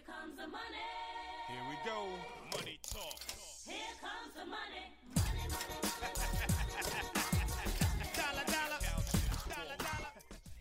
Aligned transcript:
Here 0.00 0.14
comes 0.14 0.36
the 0.36 0.46
money. 0.46 0.86
Here 1.46 1.64
we 1.68 1.76
go. 1.84 2.08
Money 2.56 2.78
talk. 2.90 3.20
Here 3.66 3.94
comes 4.00 4.32
the 4.34 4.46
money. 4.46 4.96
Money, 5.14 5.46
money, 5.50 5.76
dollar. 8.16 8.46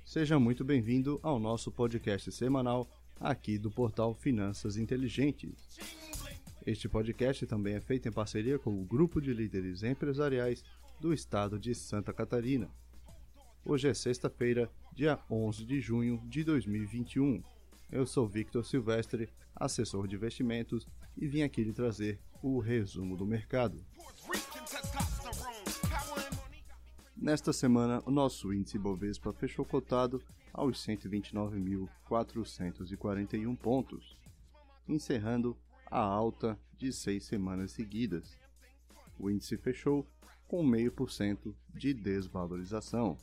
Seja 0.03 0.37
muito 0.39 0.65
bem-vindo 0.65 1.19
ao 1.23 1.39
nosso 1.39 1.71
podcast 1.71 2.29
semanal 2.33 2.89
aqui 3.17 3.57
do 3.57 3.71
portal 3.71 4.13
Finanças 4.13 4.75
Inteligentes. 4.75 5.77
Este 6.65 6.89
podcast 6.89 7.47
também 7.47 7.75
é 7.75 7.81
feito 7.81 8.09
em 8.09 8.11
parceria 8.11 8.59
com 8.59 8.81
o 8.81 8.83
Grupo 8.83 9.21
de 9.21 9.33
Líderes 9.33 9.83
Empresariais 9.83 10.65
do 10.99 11.13
Estado 11.13 11.57
de 11.57 11.73
Santa 11.73 12.11
Catarina. 12.11 12.69
Hoje 13.63 13.87
é 13.87 13.93
sexta-feira, 13.93 14.69
dia 14.93 15.17
11 15.29 15.63
de 15.63 15.79
junho 15.79 16.21
de 16.27 16.43
2021. 16.43 17.41
Eu 17.91 18.05
sou 18.05 18.27
Victor 18.27 18.63
Silvestre, 18.63 19.33
assessor 19.55 20.07
de 20.07 20.15
investimentos, 20.15 20.87
e 21.17 21.27
vim 21.27 21.41
aqui 21.41 21.63
lhe 21.63 21.73
trazer 21.73 22.19
o 22.41 22.59
resumo 22.59 23.17
do 23.17 23.25
mercado. 23.25 23.83
Nesta 27.17 27.51
semana, 27.51 28.03
o 28.05 28.11
nosso 28.11 28.53
índice 28.53 28.77
Bovespa 28.77 29.33
fechou 29.33 29.65
cotado 29.65 30.21
aos 30.53 30.85
129.441 30.85 33.57
pontos, 33.57 34.15
encerrando 34.87 35.57
a 35.89 35.99
alta 35.99 36.59
de 36.77 36.93
seis 36.93 37.25
semanas 37.25 37.71
seguidas. 37.71 38.37
O 39.17 39.31
índice 39.31 39.57
fechou 39.57 40.07
com 40.47 40.63
0,5% 40.63 41.55
de 41.73 41.91
desvalorização. 41.93 43.17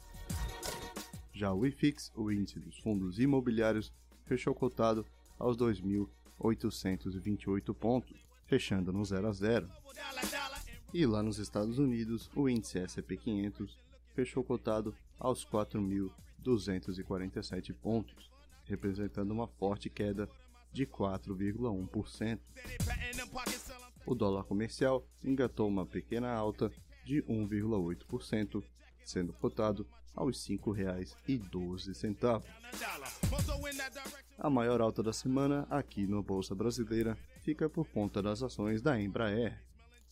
Já 1.32 1.52
o 1.52 1.64
IFIX, 1.64 2.10
o 2.16 2.32
índice 2.32 2.59
dos 2.59 2.76
fundos 2.78 3.20
imobiliários, 3.20 3.92
fechou 4.26 4.54
cotado 4.54 5.06
aos 5.38 5.56
2.828 5.56 7.74
pontos, 7.74 8.26
fechando 8.46 8.92
no 8.92 9.04
0 9.04 9.28
a 9.28 9.32
0. 9.32 9.66
Dollar, 9.66 10.26
dollar. 10.26 10.60
And 10.68 10.73
E 10.92 11.06
lá 11.06 11.23
nos 11.23 11.38
Estados 11.38 11.78
Unidos, 11.78 12.28
o 12.34 12.48
índice 12.48 12.78
S&P 12.78 13.16
500 13.16 13.78
fechou 14.14 14.42
cotado 14.45 14.95
aos 15.18 15.45
4.247 15.46 17.73
pontos, 17.74 18.30
representando 18.64 19.30
uma 19.30 19.46
forte 19.46 19.88
queda 19.90 20.29
de 20.73 20.86
4,1%. 20.86 21.86
steady 21.96 22.40
patting 22.84 23.16
them 23.16 23.29
pockets 23.29 23.62
selling. 23.62 23.82
O 24.04 24.14
dólar 24.14 24.45
comercial 24.45 25.04
engatou 25.24 25.66
uma 25.68 25.84
pequena 25.84 26.32
alta 26.32 26.70
de 27.07 27.23
1,8%, 27.23 28.62
sendo 29.04 29.32
cotado 29.35 29.87
aos 30.15 30.46
R$ 30.49 30.59
5,12. 30.59 32.18
Dollar, 32.18 32.43
dollar. 32.43 33.13
Mozo 33.30 33.68
in 33.68 33.76
that 33.76 33.93
direction. 33.93 34.26
A 34.38 34.51
maior 34.51 34.80
alta 34.80 35.02
da 35.02 35.13
semana 35.13 35.66
aqui 35.71 36.07
na 36.07 36.21
Bolsa 36.21 36.54
Brasileira 36.54 37.16
fica 37.43 37.71
por 37.71 37.87
conta 37.87 38.21
das 38.21 38.43
ações 38.43 38.82
da 38.82 39.01
Embraer. 39.01 39.63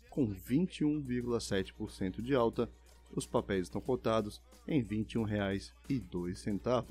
Com 0.08 0.32
21,7% 0.32 2.22
de 2.22 2.34
alta, 2.34 2.70
os 3.10 3.26
papéis 3.26 3.64
estão 3.64 3.80
cotados 3.80 4.40
em 4.68 4.80
R$ 4.80 5.04
21,02. 5.04 6.84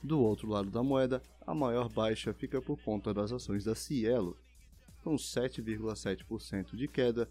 Do 0.00 0.20
outro 0.20 0.48
lado 0.48 0.70
da 0.70 0.82
moeda, 0.82 1.20
a 1.44 1.52
maior 1.54 1.88
baixa 1.88 2.32
fica 2.32 2.62
por 2.62 2.80
conta 2.80 3.12
das 3.12 3.32
ações 3.32 3.64
da 3.64 3.74
Cielo. 3.74 4.36
Com 5.02 5.16
7,7% 5.16 6.76
de 6.76 6.86
queda, 6.86 7.28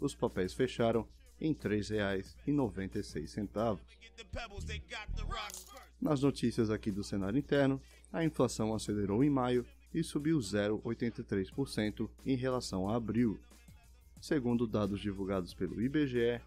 os 0.00 0.14
papéis 0.14 0.52
fecharam 0.52 1.06
em 1.40 1.52
R$ 1.52 1.58
3,96. 1.58 3.78
Get 4.00 4.16
the 4.16 4.24
pebbles, 4.24 4.64
they 4.64 4.80
got 4.80 5.06
the 5.16 5.22
rocks 5.22 5.64
first. 5.64 5.88
Nas 6.00 6.22
notícias 6.22 6.70
aqui 6.70 6.90
do 6.90 7.02
cenário 7.02 7.38
interno, 7.38 7.80
a 8.12 8.24
inflação 8.24 8.74
acelerou 8.74 9.24
em 9.24 9.30
maio 9.30 9.64
e 9.92 10.02
subiu 10.02 10.38
0,83% 10.38 12.08
em 12.24 12.36
relação 12.36 12.88
a 12.88 12.96
abril. 12.96 13.38
Segundo 14.20 14.66
dados 14.66 15.00
divulgados 15.00 15.54
pelo 15.54 15.80
IBGE, 15.80 16.40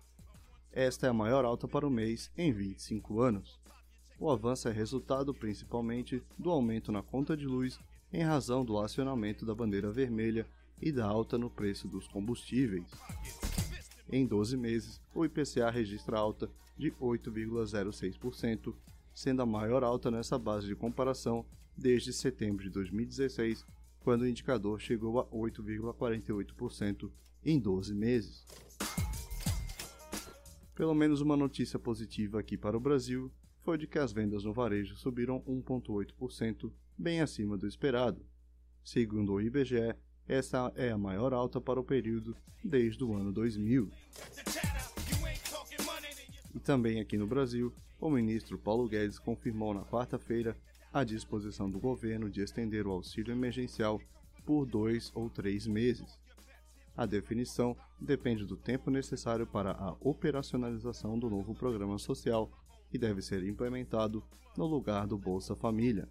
esta 0.72 1.08
é 1.08 1.10
a 1.10 1.14
maior 1.14 1.44
alta 1.44 1.68
para 1.68 1.88
o 1.88 1.92
mês 1.92 2.32
em 2.38 2.52
25 2.52 3.22
anos. 3.22 3.60
O 4.20 4.30
avanço 4.30 4.70
é 4.70 4.72
resultado 4.72 5.34
principalmente 5.34 6.24
do 6.38 6.52
aumento 6.52 6.92
na 6.92 7.02
conta 7.02 7.36
de 7.36 7.46
luz 7.46 7.80
em 8.14 8.24
razão 8.24 8.64
do 8.64 8.78
acionamento 8.78 9.46
da 9.46 9.56
bandeira 9.56 9.92
vermelha 9.92 10.46
e 10.82 10.92
da 10.92 11.06
alta 11.06 11.38
no 11.38 11.50
preço 11.50 11.88
dos 11.88 12.08
combustíveis. 12.08 12.90
Em 14.12 14.26
12 14.26 14.58
meses, 14.58 15.02
o 15.14 15.24
IPCA 15.24 15.70
registra 15.70 16.18
alta 16.18 16.50
de 16.78 16.92
8,06%, 16.94 18.74
sendo 19.14 19.42
a 19.42 19.46
maior 19.46 19.84
alta 19.84 20.10
nessa 20.10 20.38
base 20.38 20.68
de 20.68 20.76
comparação 20.76 21.46
desde 21.78 22.12
setembro 22.12 22.64
de 22.64 22.70
2016, 22.70 23.66
quando 24.00 24.24
o 24.24 24.28
indicador 24.28 24.80
chegou 24.80 25.20
a 25.20 25.26
8,48% 25.28 27.12
em 27.46 27.60
12 27.60 27.94
meses. 27.94 28.46
Pelo 30.76 30.96
menos 30.96 31.22
uma 31.22 31.38
notícia 31.38 31.78
positiva 31.78 32.40
aqui 32.40 32.58
para 32.58 32.76
o 32.76 32.80
Brasil 32.80 33.32
foi 33.62 33.78
de 33.78 33.86
que 33.86 34.00
as 34.00 34.12
vendas 34.12 34.44
no 34.44 34.52
varejo 34.52 34.96
subiram 34.96 35.42
1,8%, 35.42 36.72
bem 36.98 37.22
acima 37.22 37.58
do 37.58 37.68
esperado. 37.68 38.26
Segundo 38.84 39.34
o 39.34 39.42
IBGE, 39.42 39.96
essa 40.32 40.72
é 40.76 40.90
a 40.92 40.98
maior 40.98 41.34
alta 41.34 41.60
para 41.60 41.78
o 41.78 41.84
período 41.84 42.36
desde 42.64 43.04
o 43.04 43.14
ano 43.14 43.34
2000. 43.34 43.88
The 44.34 44.50
chatter. 44.50 45.20
You 45.20 45.28
ain't 45.28 45.44
talking 45.44 45.86
money, 45.86 46.16
then 46.16 46.26
you 46.34 46.56
E 46.56 46.60
também 46.60 47.02
aqui 47.02 47.18
no 47.18 47.28
Brasil, 47.28 47.74
o 48.00 48.10
ministro 48.10 48.58
Paulo 48.58 48.88
Guedes 48.88 49.20
confirmou 49.20 49.74
na 49.74 49.84
quarta-feira 49.84 50.56
a 50.94 51.04
disposição 51.04 51.70
do 51.70 51.80
governo 51.80 52.30
de 52.30 52.42
estender 52.42 52.88
o 52.88 52.92
auxílio 52.92 53.34
emergencial 53.34 54.00
por 54.46 54.66
dois 54.66 55.12
ou 55.14 55.30
três 55.30 55.68
meses. 55.68 56.18
A 56.96 57.06
definição 57.06 57.76
depende 58.00 58.46
do 58.46 58.56
tempo 58.56 58.90
necessário 58.90 59.46
para 59.46 59.72
a 59.72 59.98
operacionalização 60.00 61.20
do 61.20 61.30
novo 61.30 61.54
programa 61.54 61.98
social, 61.98 62.50
que 62.90 62.98
deve 62.98 63.22
ser 63.22 63.44
implementado 63.44 64.24
no 64.58 64.66
lugar 64.66 65.08
do 65.08 65.18
Bolsa 65.18 65.58
Família. 65.58 66.08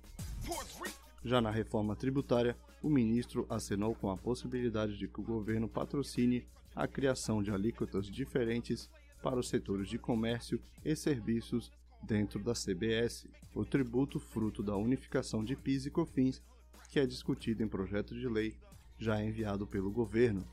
Já 1.25 1.41
na 1.41 1.51
reforma 1.51 1.95
tributária, 1.95 2.57
o 2.83 2.89
ministro 2.89 3.47
acenou 3.49 3.95
com 3.95 4.11
a 4.11 4.17
possibilidade 4.17 4.97
de 4.97 5.07
que 5.07 5.21
o 5.21 5.25
governo 5.25 5.69
patrocine 5.69 6.47
a 6.75 6.87
criação 6.87 7.43
de 7.43 7.51
alíquotas 7.51 8.07
diferentes 8.07 8.89
para 9.23 9.39
os 9.39 9.49
setores 9.49 9.89
de 9.89 9.99
comércio 9.99 10.61
e 10.85 10.97
serviços 10.97 11.71
dentro 12.03 12.43
da 12.43 12.55
CBS, 12.55 13.29
o 13.55 13.65
tributo 13.65 14.19
fruto 14.19 14.63
da 14.63 14.77
unificação 14.77 15.45
de 15.45 15.55
PIS 15.55 15.87
e 15.87 15.91
COFINS, 15.91 16.43
que 16.89 16.99
é 16.99 17.07
discutido 17.07 17.63
em 17.63 17.69
projeto 17.69 18.15
de 18.15 18.27
lei 18.27 18.57
já 18.99 19.23
enviado 19.23 19.67
pelo 19.67 19.91
governo. 19.91 20.47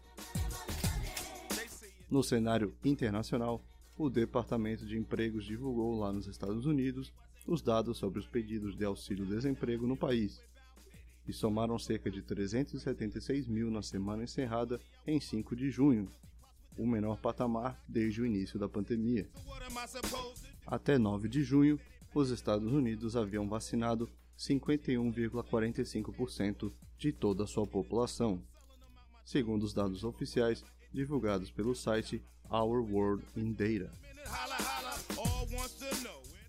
No 2.09 2.23
cenário 2.23 2.75
internacional, 2.84 3.63
o 3.97 4.09
Departamento 4.09 4.85
de 4.85 4.97
Empregos 4.97 5.45
divulgou 5.45 5.99
lá 5.99 6.11
nos 6.11 6.28
Estados 6.28 6.66
Unidos 6.66 7.13
os 7.45 7.61
dados 7.61 7.97
sobre 7.97 8.19
os 8.19 8.28
pedidos 8.28 8.75
de 8.75 8.85
auxílio-desemprego 8.85 9.88
no 9.88 9.95
país, 9.95 10.41
e 11.28 11.34
somaram 11.34 11.78
cerca 11.78 12.10
de 12.10 12.22
376 12.22 13.48
mil 13.48 13.70
na 13.70 13.82
semana 13.82 14.24
encerrada 14.24 14.80
em 15.06 15.20
5 15.20 15.54
de 15.56 15.70
junho, 15.70 16.08
o 16.78 16.88
menor 16.88 17.20
patamar 17.20 17.84
desde 17.88 18.22
o 18.22 18.26
início 18.26 18.60
da 18.60 18.70
pandemia. 18.70 19.28
Até 20.66 20.98
9 20.98 21.28
de 21.28 21.44
junho, 21.44 21.78
os 22.14 22.30
Estados 22.30 22.72
Unidos 22.72 23.16
haviam 23.16 23.48
vacinado 23.48 24.08
51,45% 24.38 26.72
de 26.98 27.12
toda 27.12 27.44
a 27.44 27.48
sua 27.48 27.68
população, 27.68 28.42
segundo 29.26 29.64
os 29.64 29.74
dados 29.74 30.04
oficiais 30.04 30.64
divulgados 30.94 31.50
pelo 31.52 31.76
site 31.76 32.24
Our 32.50 32.80
World 32.90 33.26
in 33.36 33.52
Data. 33.54 33.92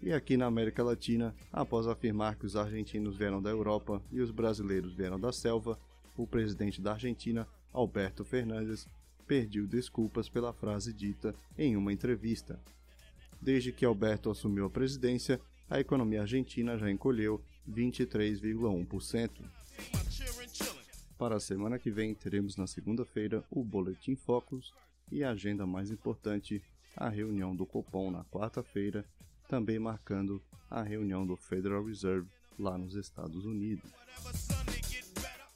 E 0.00 0.12
aqui 0.12 0.36
na 0.36 0.46
América 0.46 0.82
Latina, 0.82 1.34
após 1.52 1.86
afirmar 1.86 2.36
que 2.36 2.46
os 2.46 2.54
argentinos 2.54 3.16
vieram 3.16 3.42
da 3.42 3.50
Europa 3.50 4.00
e 4.12 4.20
os 4.20 4.30
brasileiros 4.30 4.94
vieram 4.94 5.18
da 5.18 5.32
selva, 5.32 5.78
o 6.16 6.26
presidente 6.26 6.80
da 6.80 6.92
Argentina, 6.92 7.46
Alberto 7.72 8.24
Fernandes, 8.24 8.88
pediu 9.26 9.66
desculpas 9.66 10.28
pela 10.28 10.52
frase 10.52 10.92
dita 10.92 11.34
em 11.56 11.76
uma 11.76 11.92
entrevista. 11.92 12.60
Desde 13.40 13.72
que 13.72 13.84
Alberto 13.84 14.30
assumiu 14.30 14.66
a 14.66 14.70
presidência, 14.70 15.40
a 15.68 15.78
economia 15.78 16.22
argentina 16.22 16.78
já 16.78 16.90
encolheu 16.90 17.42
23,1%. 17.68 19.30
I'm 19.40 20.10
cheering, 20.10 20.48
chilling. 20.52 20.78
Para 21.18 21.36
a 21.36 21.40
semana 21.40 21.78
que 21.78 21.90
vem, 21.90 22.14
teremos 22.14 22.56
na 22.56 22.68
segunda-feira 22.68 23.44
o 23.50 23.64
Boletim 23.64 24.14
Focus 24.14 24.72
e 25.10 25.24
a 25.24 25.30
agenda 25.30 25.66
mais 25.66 25.90
importante, 25.90 26.62
a 26.96 27.08
reunião 27.08 27.54
do 27.54 27.66
Copom 27.66 28.10
na 28.10 28.24
quarta-feira, 28.24 29.04
também 29.48 29.78
marcando 29.78 30.42
a 30.70 30.82
reunião 30.82 31.26
do 31.26 31.34
Federal 31.34 31.82
Reserve 31.82 32.28
lá 32.58 32.76
nos 32.76 32.94
Estados 32.94 33.46
Unidos. 33.46 33.90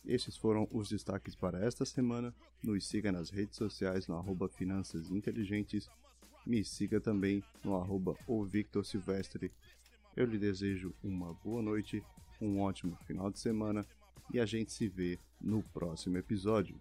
Estes 0.04 0.36
foram 0.36 0.66
os 0.72 0.88
destaques 0.88 1.36
para 1.36 1.64
esta 1.64 1.84
semana. 1.84 2.34
Nos 2.62 2.88
siga 2.88 3.12
nas 3.12 3.30
redes 3.30 3.56
sociais 3.56 4.08
no 4.08 4.16
arroba 4.16 4.48
Finanças 4.48 5.10
Inteligentes. 5.10 5.88
Me 6.44 6.64
siga 6.64 7.00
também 7.00 7.44
no 7.62 7.76
arroba 7.76 8.16
o 8.26 8.44
Victor 8.44 8.84
Silvestre. 8.84 9.52
Eu 10.16 10.26
lhe 10.26 10.38
desejo 10.38 10.92
uma 11.02 11.34
boa 11.34 11.62
noite, 11.62 12.02
um 12.40 12.60
ótimo 12.60 12.96
final 13.06 13.30
de 13.30 13.38
semana 13.38 13.86
e 14.32 14.40
a 14.40 14.46
gente 14.46 14.72
se 14.72 14.88
vê 14.88 15.18
no 15.40 15.62
próximo 15.62 16.16
episódio. 16.18 16.76